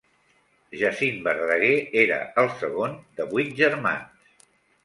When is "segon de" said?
2.63-3.29